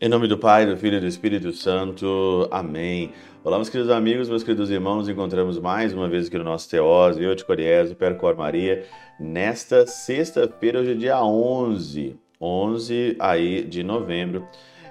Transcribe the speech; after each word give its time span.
Em 0.00 0.08
nome 0.08 0.28
do 0.28 0.38
Pai, 0.38 0.64
do 0.64 0.76
Filho 0.76 0.98
e 0.98 1.00
do 1.00 1.08
Espírito 1.08 1.50
Santo. 1.50 2.46
Amém. 2.52 3.10
Olá, 3.42 3.56
meus 3.56 3.68
queridos 3.68 3.90
amigos, 3.90 4.28
meus 4.28 4.44
queridos 4.44 4.70
irmãos. 4.70 4.98
Nos 4.98 5.08
encontramos 5.08 5.58
mais 5.58 5.92
uma 5.92 6.08
vez 6.08 6.28
aqui 6.28 6.38
no 6.38 6.44
nosso 6.44 6.70
Teós, 6.70 7.18
eu, 7.18 7.34
de 7.34 7.44
Coriés, 7.44 7.92
Percor 7.94 8.36
Maria, 8.36 8.86
nesta 9.18 9.88
sexta-feira, 9.88 10.78
hoje 10.78 10.92
é 10.92 10.94
dia 10.94 11.20
11, 11.20 12.16
11 12.40 13.16
aí 13.18 13.64
de 13.64 13.82
novembro. 13.82 14.46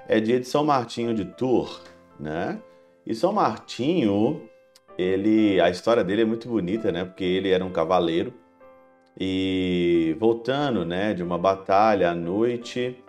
É 0.06 0.20
dia 0.20 0.38
de 0.38 0.46
São 0.46 0.62
Martinho 0.62 1.14
de 1.14 1.24
Tours, 1.24 1.80
né? 2.20 2.60
E 3.06 3.14
São 3.14 3.32
Martinho, 3.32 4.42
ele, 4.98 5.58
a 5.58 5.70
história 5.70 6.04
dele 6.04 6.20
é 6.20 6.26
muito 6.26 6.50
bonita, 6.50 6.92
né? 6.92 7.06
Porque 7.06 7.24
ele 7.24 7.48
era 7.48 7.64
um 7.64 7.70
cavaleiro 7.70 8.34
e 9.18 10.14
voltando, 10.20 10.84
né, 10.84 11.14
de 11.14 11.22
uma 11.22 11.38
batalha 11.38 12.10
à 12.10 12.14
noite, 12.14 13.02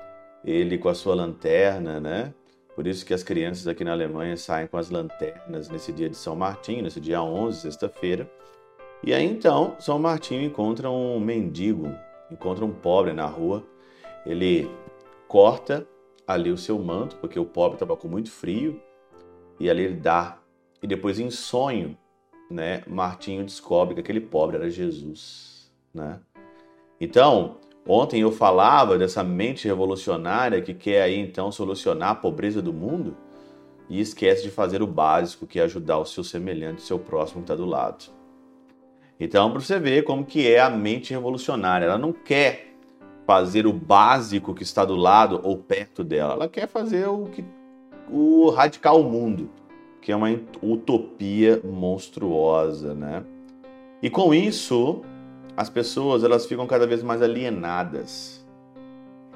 ele 0.49 0.77
com 0.77 0.89
a 0.89 0.95
sua 0.95 1.13
lanterna, 1.13 1.99
né? 1.99 2.33
Por 2.75 2.87
isso 2.87 3.05
que 3.05 3.13
as 3.13 3.23
crianças 3.23 3.67
aqui 3.67 3.83
na 3.83 3.91
Alemanha 3.91 4.35
saem 4.37 4.67
com 4.67 4.77
as 4.77 4.89
lanternas 4.89 5.69
nesse 5.69 5.91
dia 5.91 6.09
de 6.09 6.15
São 6.17 6.35
Martinho, 6.35 6.83
nesse 6.83 6.99
dia 6.99 7.21
11, 7.21 7.61
sexta-feira. 7.61 8.29
E 9.03 9.13
aí 9.13 9.25
então, 9.25 9.75
São 9.79 9.99
Martinho 9.99 10.41
encontra 10.41 10.89
um 10.89 11.19
mendigo, 11.19 11.93
encontra 12.31 12.65
um 12.65 12.71
pobre 12.71 13.13
na 13.13 13.25
rua. 13.25 13.63
Ele 14.25 14.69
corta 15.27 15.87
ali 16.25 16.51
o 16.51 16.57
seu 16.57 16.79
manto, 16.79 17.15
porque 17.17 17.39
o 17.39 17.45
pobre 17.45 17.75
estava 17.75 17.95
com 17.95 18.07
muito 18.07 18.31
frio, 18.31 18.81
e 19.59 19.69
ali 19.69 19.83
ele 19.83 19.95
dá. 19.95 20.39
E 20.81 20.87
depois, 20.87 21.19
em 21.19 21.29
sonho, 21.29 21.97
né, 22.49 22.83
Martinho 22.87 23.43
descobre 23.43 23.93
que 23.93 24.01
aquele 24.01 24.21
pobre 24.21 24.55
era 24.55 24.69
Jesus, 24.69 25.71
né? 25.93 26.19
Então, 26.99 27.57
Ontem 27.87 28.21
eu 28.21 28.31
falava 28.31 28.97
dessa 28.97 29.23
mente 29.23 29.67
revolucionária 29.67 30.61
que 30.61 30.73
quer 30.73 31.01
aí 31.01 31.17
então 31.17 31.51
solucionar 31.51 32.11
a 32.11 32.15
pobreza 32.15 32.61
do 32.61 32.71
mundo 32.71 33.17
e 33.89 33.99
esquece 33.99 34.43
de 34.43 34.51
fazer 34.51 34.81
o 34.81 34.87
básico, 34.87 35.47
que 35.47 35.59
é 35.59 35.63
ajudar 35.63 35.97
o 35.97 36.05
seu 36.05 36.23
semelhante, 36.23 36.79
o 36.79 36.85
seu 36.85 36.99
próximo 36.99 37.41
que 37.41 37.45
está 37.45 37.55
do 37.55 37.65
lado. 37.65 38.05
Então, 39.19 39.49
para 39.51 39.59
você 39.59 39.79
ver 39.79 40.03
como 40.03 40.23
que 40.23 40.47
é 40.47 40.59
a 40.59 40.69
mente 40.69 41.11
revolucionária, 41.13 41.85
ela 41.85 41.97
não 41.97 42.13
quer 42.13 42.75
fazer 43.25 43.67
o 43.67 43.73
básico 43.73 44.53
que 44.53 44.63
está 44.63 44.85
do 44.85 44.95
lado 44.95 45.41
ou 45.43 45.57
perto 45.57 46.03
dela, 46.03 46.33
ela 46.33 46.47
quer 46.47 46.67
fazer 46.67 47.07
o 47.07 47.25
que 47.25 47.43
o 48.09 48.49
radical 48.49 49.03
mundo, 49.03 49.49
que 50.01 50.11
é 50.11 50.15
uma 50.15 50.29
utopia 50.63 51.61
monstruosa, 51.63 52.95
né? 52.95 53.23
E 54.01 54.09
com 54.09 54.33
isso, 54.33 55.01
as 55.59 55.69
pessoas 55.69 56.23
elas 56.23 56.45
ficam 56.45 56.65
cada 56.65 56.87
vez 56.87 57.03
mais 57.03 57.21
alienadas. 57.21 58.47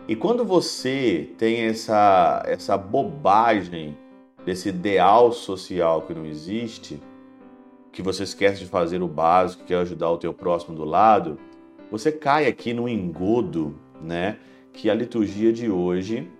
E 0.07 0.15
quando 0.15 0.45
você 0.45 1.29
tem 1.37 1.63
essa, 1.65 2.41
essa 2.45 2.77
bobagem 2.77 3.97
desse 4.45 4.69
ideal 4.69 5.33
social 5.33 6.03
que 6.03 6.13
não 6.13 6.25
existe, 6.25 6.97
que 7.91 8.01
você 8.01 8.23
esquece 8.23 8.61
de 8.61 8.67
fazer 8.67 9.01
o 9.01 9.07
básico, 9.07 9.65
que 9.65 9.73
é 9.73 9.77
ajudar 9.77 10.11
o 10.11 10.17
teu 10.17 10.33
próximo 10.33 10.73
do 10.73 10.85
lado, 10.85 11.37
você 11.91 12.09
cai 12.09 12.47
aqui 12.47 12.73
no 12.73 12.87
engodo, 12.87 13.75
né? 14.01 14.37
Que 14.71 14.89
a 14.89 14.93
liturgia 14.93 15.51
de 15.51 15.69
hoje 15.69 16.31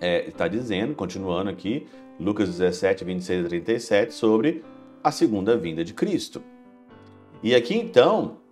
é, 0.00 0.26
está 0.26 0.48
dizendo, 0.48 0.92
continuando 0.92 1.50
aqui, 1.50 1.86
Lucas 2.18 2.48
17, 2.48 3.04
26 3.04 3.44
a 3.44 3.48
37, 3.48 4.12
sobre 4.12 4.64
a 5.04 5.12
segunda 5.12 5.56
vinda 5.56 5.84
de 5.84 5.94
Cristo. 5.94 6.42
E 7.44 7.54
aqui 7.54 7.76
então, 7.76 8.42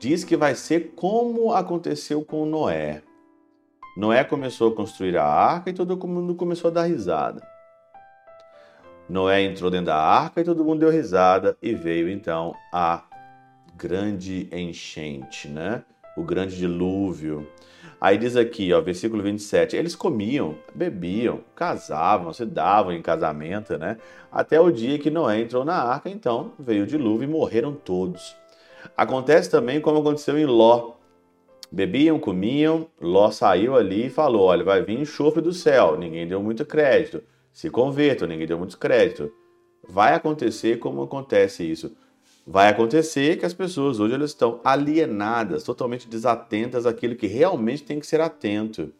diz 0.00 0.24
que 0.24 0.34
vai 0.34 0.54
ser 0.54 0.94
como 0.96 1.52
aconteceu 1.52 2.24
com 2.24 2.46
Noé. 2.46 3.02
Noé 3.94 4.24
começou 4.24 4.72
a 4.72 4.74
construir 4.74 5.18
a 5.18 5.24
arca 5.24 5.68
e 5.68 5.74
todo 5.74 5.94
mundo 6.06 6.34
começou 6.34 6.70
a 6.70 6.72
dar 6.74 6.84
risada. 6.84 7.46
Noé 9.06 9.42
entrou 9.42 9.70
dentro 9.70 9.86
da 9.86 9.96
arca 9.96 10.40
e 10.40 10.44
todo 10.44 10.64
mundo 10.64 10.80
deu 10.80 10.90
risada 10.90 11.54
e 11.60 11.74
veio 11.74 12.08
então 12.08 12.54
a 12.72 13.02
grande 13.76 14.48
enchente, 14.50 15.48
né? 15.48 15.82
O 16.16 16.22
grande 16.22 16.56
dilúvio. 16.56 17.46
Aí 18.00 18.16
diz 18.16 18.36
aqui, 18.36 18.72
ó, 18.72 18.80
versículo 18.80 19.22
27, 19.22 19.76
eles 19.76 19.94
comiam, 19.94 20.56
bebiam, 20.74 21.40
casavam, 21.54 22.32
se 22.32 22.46
davam 22.46 22.92
em 22.92 23.02
casamento, 23.02 23.76
né? 23.76 23.98
Até 24.32 24.58
o 24.58 24.70
dia 24.70 24.98
que 24.98 25.10
Noé 25.10 25.40
entrou 25.40 25.62
na 25.62 25.74
arca, 25.74 26.08
então 26.08 26.52
veio 26.58 26.84
o 26.84 26.86
dilúvio 26.86 27.28
e 27.28 27.30
morreram 27.30 27.74
todos. 27.74 28.34
Acontece 28.96 29.50
também 29.50 29.80
como 29.80 29.98
aconteceu 29.98 30.38
em 30.38 30.46
Ló. 30.46 30.92
Bebiam, 31.72 32.18
comiam, 32.18 32.88
Ló 33.00 33.30
saiu 33.30 33.76
ali 33.76 34.06
e 34.06 34.10
falou: 34.10 34.42
olha, 34.42 34.64
vai 34.64 34.82
vir 34.82 34.98
enxofre 34.98 35.40
do 35.40 35.52
céu. 35.52 35.96
Ninguém 35.96 36.26
deu 36.26 36.42
muito 36.42 36.64
crédito. 36.64 37.22
Se 37.52 37.70
convertam, 37.70 38.28
ninguém 38.28 38.46
deu 38.46 38.58
muito 38.58 38.78
crédito. 38.78 39.32
Vai 39.88 40.14
acontecer 40.14 40.78
como 40.78 41.02
acontece 41.02 41.64
isso. 41.64 41.92
Vai 42.46 42.68
acontecer 42.68 43.38
que 43.38 43.46
as 43.46 43.54
pessoas 43.54 44.00
hoje 44.00 44.14
elas 44.14 44.30
estão 44.30 44.60
alienadas, 44.64 45.62
totalmente 45.62 46.08
desatentas 46.08 46.86
àquilo 46.86 47.14
que 47.14 47.26
realmente 47.26 47.84
tem 47.84 48.00
que 48.00 48.06
ser 48.06 48.20
atento. 48.20 48.92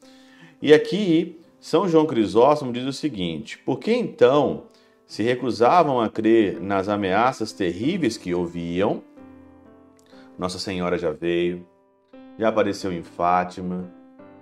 E 0.63 0.73
aqui, 0.73 1.41
São 1.59 1.89
João 1.89 2.07
Crisóstomo 2.07 2.73
diz 2.73 2.85
o 2.85 2.93
seguinte: 2.93 3.59
por 3.59 3.79
que 3.79 3.93
então 3.93 4.65
se 5.07 5.25
recusavam 5.25 6.01
a 6.01 6.09
crer 6.09 6.61
nas 6.61 6.89
ameaças 6.89 7.53
terríveis 7.53 8.17
que 8.17 8.33
ouviam 8.33 9.03
nossa 10.41 10.59
Senhora 10.59 10.97
já 10.97 11.11
veio, 11.13 11.67
já 12.39 12.49
apareceu 12.49 12.91
em 12.91 13.03
Fátima, 13.03 13.93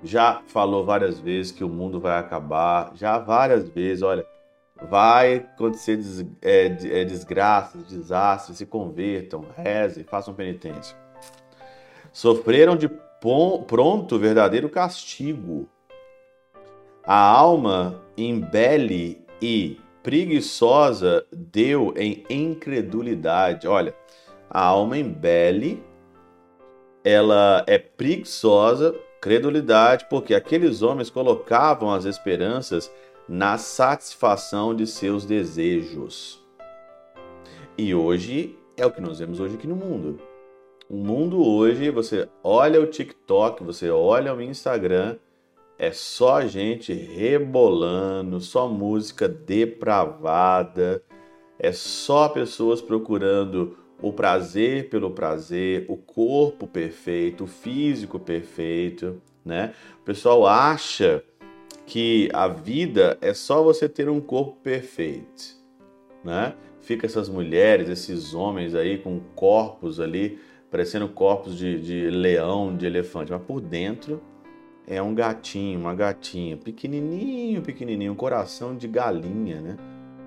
já 0.01 0.41
falou 0.47 0.85
várias 0.85 1.19
vezes 1.19 1.51
que 1.51 1.65
o 1.65 1.69
mundo 1.69 2.01
vai 2.01 2.17
acabar, 2.17 2.93
já 2.95 3.19
várias 3.19 3.69
vezes, 3.69 4.05
olha, 4.05 4.25
vai 4.89 5.39
acontecer 5.39 5.97
des, 5.97 6.25
é, 6.41 6.67
é, 6.67 7.05
desgraças, 7.05 7.83
desastres, 7.89 8.59
se 8.59 8.65
convertam, 8.65 9.45
rezem, 9.57 10.05
façam 10.05 10.33
penitência. 10.33 10.97
Sofreram 12.13 12.77
de 12.77 12.89
pronto 13.67 14.21
verdadeiro 14.21 14.69
castigo. 14.69 15.69
A 17.03 17.19
alma 17.19 18.01
embele 18.17 19.21
e 19.43 19.81
preguiçosa 20.01 21.27
deu 21.33 21.93
em 21.97 22.23
incredulidade. 22.31 23.67
Olha, 23.67 23.93
a 24.51 24.63
alma 24.63 24.99
embele 24.99 25.83
ela 27.05 27.65
é 27.67 27.79
preguiçosa, 27.79 28.95
credulidade, 29.21 30.07
porque 30.11 30.35
aqueles 30.35 30.83
homens 30.83 31.09
colocavam 31.09 31.91
as 31.93 32.05
esperanças 32.05 32.93
na 33.29 33.57
satisfação 33.57 34.75
de 34.75 34.87
seus 34.87 35.25
desejos. 35.25 36.43
E 37.77 37.95
hoje 37.95 38.59
é 38.77 38.85
o 38.85 38.91
que 38.91 39.01
nós 39.01 39.19
vemos 39.19 39.41
hoje 39.41 39.55
aqui 39.55 39.67
no 39.67 39.77
mundo. 39.77 40.21
O 40.89 40.97
mundo 40.97 41.43
hoje, 41.47 41.91
você 41.91 42.29
olha 42.43 42.81
o 42.81 42.87
TikTok, 42.87 43.63
você 43.63 43.91
olha 43.91 44.35
o 44.35 44.41
Instagram, 44.41 45.17
é 45.79 45.93
só 45.93 46.47
gente 46.47 46.93
rebolando, 46.93 48.41
só 48.41 48.67
música 48.67 49.29
depravada, 49.29 51.03
é 51.59 51.71
só 51.73 52.29
pessoas 52.29 52.81
procurando 52.81 53.77
o 54.01 54.13
prazer 54.13 54.89
pelo 54.89 55.11
prazer, 55.11 55.85
o 55.89 55.97
corpo 55.97 56.67
perfeito, 56.67 57.45
o 57.45 57.47
físico 57.47 58.19
perfeito, 58.19 59.21
né? 59.45 59.73
O 60.01 60.05
pessoal 60.05 60.47
acha 60.47 61.23
que 61.87 62.29
a 62.33 62.47
vida 62.47 63.19
é 63.21 63.33
só 63.35 63.63
você 63.63 63.89
ter 63.89 64.09
um 64.09 64.21
corpo 64.21 64.57
perfeito, 64.63 65.57
né? 66.23 66.55
Fica 66.81 67.07
essas 67.07 67.29
mulheres, 67.29 67.89
esses 67.89 68.35
homens 68.35 68.75
aí 68.75 68.99
com 68.99 69.21
corpos 69.35 69.99
ali, 69.99 70.39
parecendo 70.71 71.09
corpos 71.09 71.57
de, 71.57 71.81
de 71.81 72.11
leão, 72.11 72.77
de 72.77 72.87
elefante, 72.87 73.33
mas 73.33 73.43
por 73.43 73.61
dentro 73.61 74.23
é 74.87 75.03
um 75.03 75.15
gatinho, 75.15 75.81
uma 75.81 75.95
gatinha, 75.95 76.57
pequenininho, 76.57 77.61
pequenininho, 77.61 78.13
um 78.13 78.17
coração 78.17 78.77
de 78.77 78.87
galinha, 78.89 79.61
né? 79.61 79.77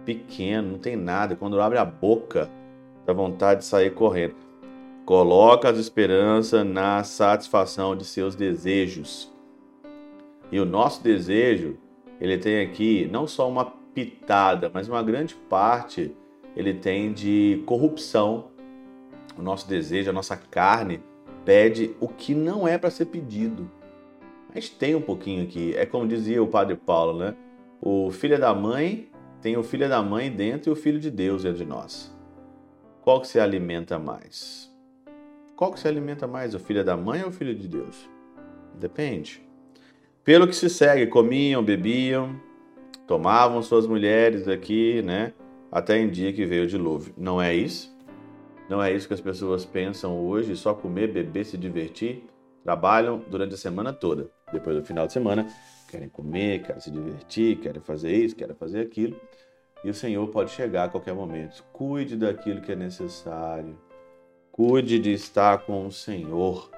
Pequeno, 0.06 0.74
não 0.74 0.77
tem 0.79 0.95
nada. 0.95 1.35
Quando 1.35 1.59
abre 1.59 1.77
a 1.77 1.85
boca, 1.85 2.50
da 3.06 3.13
vontade 3.13 3.62
de 3.62 3.65
sair 3.65 3.94
correndo. 3.94 4.36
Coloca 5.06 5.69
as 5.69 5.77
esperanças 5.77 6.65
na 6.65 7.03
satisfação 7.03 7.95
de 7.95 8.06
seus 8.06 8.36
desejos. 8.36 9.31
E 10.51 10.59
o 10.59 10.65
nosso 10.65 11.03
desejo, 11.03 11.77
ele 12.19 12.38
tem 12.38 12.62
aqui 12.62 13.09
não 13.12 13.25
só 13.25 13.50
uma 13.50 13.65
pitada, 13.94 14.69
mas 14.74 14.88
uma 14.88 15.01
grande 15.01 15.36
parte 15.36 16.15
ele 16.56 16.74
tem 16.74 17.13
de 17.13 17.63
corrupção. 17.65 18.51
O 19.38 19.42
nosso 19.42 19.68
desejo, 19.68 20.09
a 20.09 20.13
nossa 20.13 20.36
carne 20.36 21.01
pede 21.45 21.95
o 22.00 22.07
que 22.07 22.36
não 22.36 22.68
é 22.68 22.77
para 22.77 22.89
ser 22.89 23.06
pedido. 23.06 23.69
A 24.53 24.59
gente 24.59 24.75
tem 24.75 24.95
um 24.95 25.01
pouquinho 25.01 25.44
aqui, 25.44 25.74
é 25.75 25.86
como 25.86 26.07
dizia 26.07 26.44
o 26.44 26.48
padre 26.48 26.75
Paulo, 26.75 27.18
né? 27.18 27.36
O 27.81 28.12
filho 28.12 28.38
da 28.39 28.53
mãe 28.53 29.09
tem 29.42 29.57
o 29.57 29.63
filho 29.63 29.89
da 29.89 30.01
mãe 30.01 30.30
dentro 30.30 30.69
e 30.69 30.74
o 30.74 30.75
filho 30.75 31.00
de 31.00 31.09
Deus 31.09 31.44
dentro 31.44 31.57
de 31.57 31.65
nós. 31.65 32.13
Qual 33.01 33.19
que 33.19 33.27
se 33.27 33.39
alimenta 33.39 33.98
mais? 33.98 34.71
Qual 35.56 35.74
que 35.74 35.80
se 35.80 35.88
alimenta 35.88 36.27
mais, 36.27 36.53
o 36.53 36.59
filho 36.59 36.86
da 36.86 36.95
mãe 36.95 37.24
ou 37.24 37.30
o 37.30 37.31
filho 37.31 37.56
de 37.56 37.68
Deus? 37.68 38.07
Depende. 38.75 39.42
Pelo 40.24 40.48
que 40.48 40.56
se 40.56 40.69
segue, 40.69 41.07
comiam, 41.07 41.63
bebiam, 41.63 42.39
tomavam 43.07 43.62
suas 43.63 43.88
mulheres 43.88 44.48
aqui, 44.48 45.01
né? 45.01 45.33
Até 45.71 45.98
em 45.98 46.12
dia 46.12 46.31
que 46.31 46.45
veio 46.45 46.65
o 46.65 46.68
dilúvio. 46.68 47.12
Não 47.18 47.42
é 47.42 47.56
isso? 47.56 47.92
Não 48.69 48.81
é 48.81 48.94
isso 48.94 49.07
que 49.07 49.15
as 49.15 49.21
pessoas 49.21 49.65
pensam 49.65 50.19
hoje, 50.19 50.56
só 50.56 50.75
comer, 50.75 51.12
beber, 51.12 51.44
se 51.44 51.57
divertir? 51.57 52.24
Trabalham 52.63 53.24
durante 53.27 53.56
a 53.56 53.57
semana 53.57 53.92
toda. 53.92 54.30
Depois 54.53 54.75
do 54.75 54.86
final 54.86 55.07
de 55.07 55.13
semana, 55.13 55.48
querem 55.89 56.07
comer, 56.07 56.62
querem 56.62 56.80
se 56.80 56.92
divertir, 56.92 57.57
querem 57.57 57.81
fazer 57.81 58.13
isso, 58.13 58.36
querem 58.36 58.56
fazer 58.56 58.81
aquilo. 58.81 59.19
E 59.83 59.89
o 59.89 59.93
Senhor 59.93 60.27
pode 60.27 60.51
chegar 60.51 60.85
a 60.85 60.89
qualquer 60.89 61.13
momento. 61.13 61.63
Cuide 61.73 62.15
daquilo 62.15 62.61
que 62.61 62.71
é 62.71 62.75
necessário. 62.75 63.77
Cuide 64.51 64.99
de 64.99 65.11
estar 65.13 65.59
com 65.65 65.87
o 65.87 65.91
Senhor. 65.91 66.69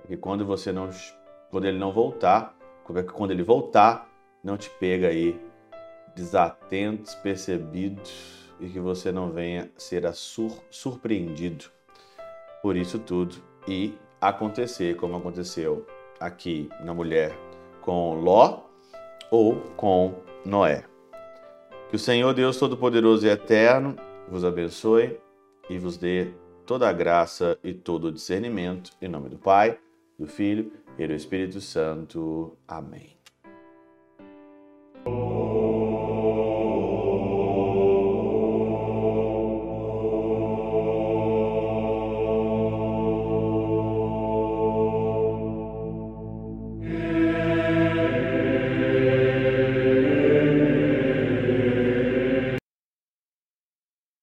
Porque 0.00 0.16
quando 0.16 0.44
você 0.44 0.72
não 0.72 0.90
quando 1.50 1.66
ele 1.66 1.78
não 1.78 1.92
voltar, 1.92 2.56
quando 2.84 3.30
ele 3.30 3.42
voltar, 3.42 4.08
não 4.42 4.56
te 4.56 4.68
pega 4.68 5.08
aí 5.08 5.40
desatento, 6.14 7.02
despercebido 7.02 8.02
e 8.60 8.68
que 8.68 8.80
você 8.80 9.12
não 9.12 9.30
venha 9.30 9.70
ser 9.76 10.10
sur 10.14 10.52
surpreendido 10.70 11.66
por 12.62 12.76
isso 12.76 12.98
tudo 12.98 13.36
e 13.68 13.96
acontecer 14.20 14.96
como 14.96 15.16
aconteceu 15.16 15.86
aqui 16.18 16.68
na 16.80 16.94
mulher 16.94 17.36
com 17.82 18.14
Ló 18.14 18.62
ou 19.30 19.56
com 19.76 20.14
Noé. 20.44 20.84
Que 21.88 21.96
o 21.96 21.98
Senhor 21.98 22.34
Deus 22.34 22.58
Todo-Poderoso 22.58 23.26
e 23.26 23.30
Eterno 23.30 23.96
vos 24.28 24.44
abençoe 24.44 25.18
e 25.70 25.78
vos 25.78 25.96
dê 25.96 26.32
toda 26.66 26.88
a 26.88 26.92
graça 26.92 27.58
e 27.62 27.72
todo 27.72 28.08
o 28.08 28.12
discernimento. 28.12 28.90
Em 29.00 29.08
nome 29.08 29.28
do 29.28 29.38
Pai, 29.38 29.78
do 30.18 30.26
Filho 30.26 30.72
e 30.98 31.06
do 31.06 31.12
Espírito 31.12 31.60
Santo. 31.60 32.56
Amém. 32.66 33.16